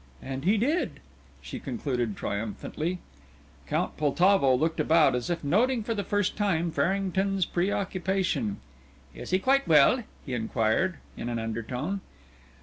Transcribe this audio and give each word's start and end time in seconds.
And 0.23 0.45
he 0.45 0.57
did!" 0.57 0.99
she 1.43 1.59
concluded 1.59 2.17
triumphantly. 2.17 2.97
Count 3.67 3.97
Poltavo 3.97 4.55
looked 4.55 4.79
about, 4.79 5.13
as 5.13 5.29
if 5.29 5.43
noting 5.43 5.83
for 5.83 5.93
the 5.93 6.03
first 6.03 6.35
time 6.35 6.71
Farrington's 6.71 7.45
preoccupation. 7.45 8.57
"Is 9.13 9.29
he 9.29 9.37
quite 9.37 9.67
well?" 9.67 10.01
he 10.25 10.33
inquired, 10.33 10.97
in 11.15 11.29
an 11.29 11.37
undertone. 11.37 12.01